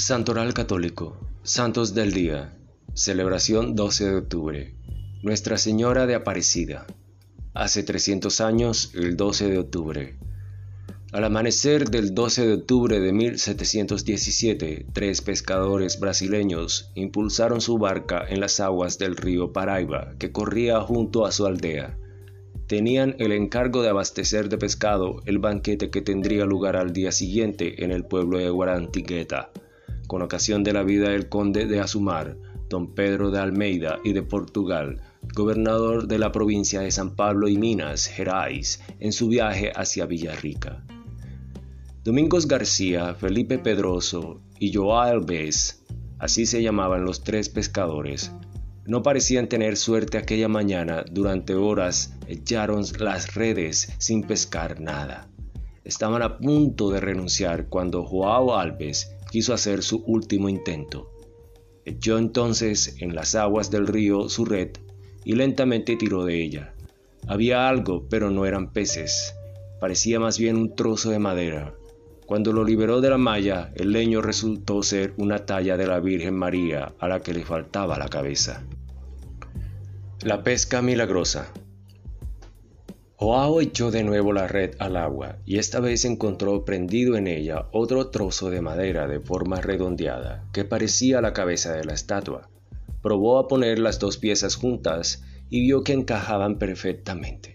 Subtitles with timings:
[0.00, 2.56] Santoral Católico, Santos del Día,
[2.94, 4.74] celebración 12 de octubre,
[5.24, 6.86] Nuestra Señora de Aparecida.
[7.52, 10.16] Hace 300 años, el 12 de octubre.
[11.10, 18.38] Al amanecer del 12 de octubre de 1717, tres pescadores brasileños impulsaron su barca en
[18.38, 21.98] las aguas del río Paraiba, que corría junto a su aldea.
[22.68, 27.82] Tenían el encargo de abastecer de pescado el banquete que tendría lugar al día siguiente
[27.82, 29.50] en el pueblo de Guarantigueta
[30.08, 32.36] con ocasión de la vida del conde de Azumar,
[32.68, 35.00] don Pedro de Almeida y de Portugal,
[35.34, 40.84] gobernador de la provincia de San Pablo y Minas Gerais, en su viaje hacia Villarrica.
[42.02, 45.84] Domingos García, Felipe Pedroso y Joao Alves,
[46.18, 48.32] así se llamaban los tres pescadores,
[48.88, 55.28] no parecían tener suerte aquella mañana, durante horas echaron las redes sin pescar nada.
[55.84, 61.10] Estaban a punto de renunciar cuando Joao Alves quiso hacer su último intento.
[61.84, 64.70] Echó entonces en las aguas del río su red
[65.24, 66.74] y lentamente tiró de ella.
[67.26, 69.34] Había algo, pero no eran peces.
[69.80, 71.74] Parecía más bien un trozo de madera.
[72.26, 76.34] Cuando lo liberó de la malla, el leño resultó ser una talla de la Virgen
[76.34, 78.64] María a la que le faltaba la cabeza.
[80.22, 81.52] La pesca milagrosa.
[83.20, 87.66] Joao echó de nuevo la red al agua y esta vez encontró prendido en ella
[87.72, 92.48] otro trozo de madera de forma redondeada que parecía la cabeza de la estatua.
[93.02, 97.54] Probó a poner las dos piezas juntas y vio que encajaban perfectamente.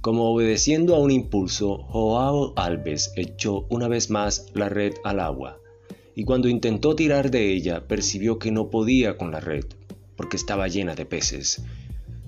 [0.00, 5.58] Como obedeciendo a un impulso, Joao Alves echó una vez más la red al agua
[6.14, 9.64] y cuando intentó tirar de ella percibió que no podía con la red
[10.16, 11.60] porque estaba llena de peces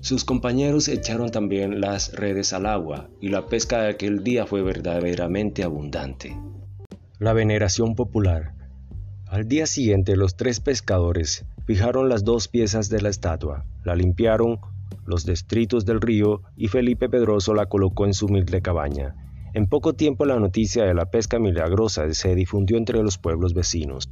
[0.01, 4.61] sus compañeros echaron también las redes al agua y la pesca de aquel día fue
[4.61, 6.37] verdaderamente abundante.
[7.17, 8.53] La veneración popular.
[9.27, 14.59] Al día siguiente los tres pescadores fijaron las dos piezas de la estatua, la limpiaron
[15.05, 19.15] los destritos del río y Felipe Pedroso la colocó en su humilde cabaña.
[19.53, 24.09] En poco tiempo la noticia de la pesca milagrosa se difundió entre los pueblos vecinos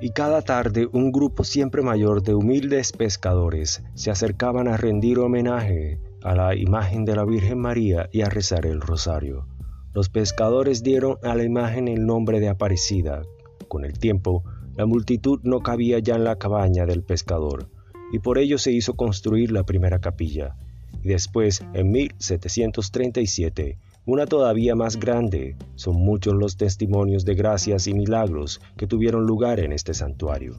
[0.00, 5.98] y cada tarde un grupo siempre mayor de humildes pescadores se acercaban a rendir homenaje
[6.22, 9.46] a la imagen de la Virgen María y a rezar el rosario.
[9.94, 13.22] Los pescadores dieron a la imagen el nombre de Aparecida.
[13.66, 14.44] Con el tiempo,
[14.76, 17.68] la multitud no cabía ya en la cabaña del pescador,
[18.12, 20.56] y por ello se hizo construir la primera capilla.
[21.02, 23.78] Y después, en 1737,
[24.08, 25.54] una todavía más grande.
[25.74, 30.56] Son muchos los testimonios de gracias y milagros que tuvieron lugar en este santuario.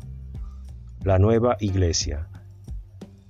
[1.03, 2.29] La nueva iglesia.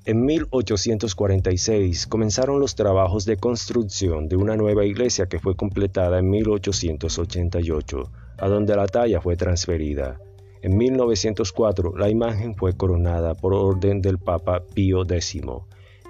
[0.03, 6.30] En 1846 comenzaron los trabajos de construcción de una nueva iglesia que fue completada en
[6.30, 10.19] 1888, a donde la talla fue transferida.
[10.62, 15.41] En 1904 la imagen fue coronada por orden del Papa Pío X.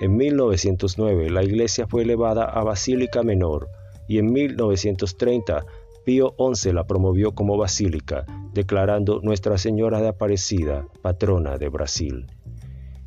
[0.02, 3.68] En 1909 la iglesia fue elevada a Basílica Menor,
[4.10, 5.64] y en 1930
[6.04, 12.26] Pío XI la promovió como basílica, declarando Nuestra Señora de Aparecida, patrona de Brasil.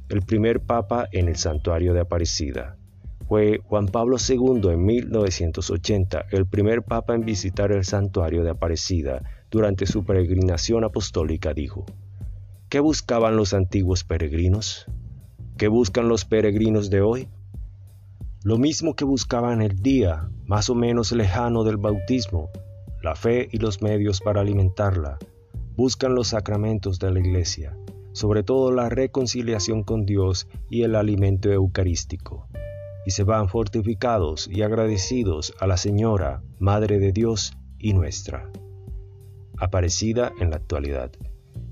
[0.08, 2.76] El primer papa en el santuario de Aparecida.
[3.26, 9.22] Fue Juan Pablo II en 1980 el primer papa en visitar el santuario de Aparecida.
[9.50, 11.84] Durante su peregrinación apostólica dijo,
[12.68, 14.86] ¿qué buscaban los antiguos peregrinos?
[15.56, 17.28] ¿Qué buscan los peregrinos de hoy?
[18.44, 22.50] Lo mismo que buscaban el día más o menos lejano del bautismo,
[23.00, 25.20] la fe y los medios para alimentarla.
[25.76, 27.76] Buscan los sacramentos de la iglesia,
[28.10, 32.48] sobre todo la reconciliación con Dios y el alimento eucarístico.
[33.06, 38.50] Y se van fortificados y agradecidos a la Señora, Madre de Dios y nuestra.
[39.56, 41.12] Aparecida en la actualidad.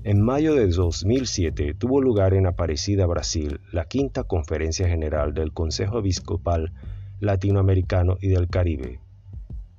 [0.03, 5.99] En mayo de 2007 tuvo lugar en Aparecida, Brasil, la quinta conferencia general del Consejo
[5.99, 6.73] Episcopal
[7.19, 8.99] Latinoamericano y del Caribe.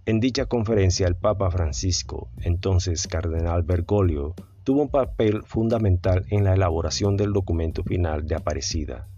[0.06, 6.54] En dicha conferencia el Papa Francisco, entonces Cardenal Bergoglio, tuvo un papel fundamental en la
[6.54, 9.08] elaboración del documento final de Aparecida,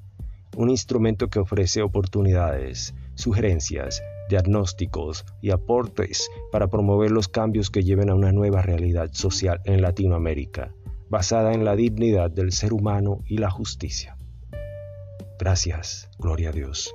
[0.56, 8.09] un instrumento que ofrece oportunidades, sugerencias, diagnósticos y aportes para promover los cambios que lleven
[8.09, 10.73] a una nueva realidad social en Latinoamérica
[11.09, 14.17] basada en la dignidad del ser humano y la justicia.
[15.39, 16.95] Gracias, gloria a Dios.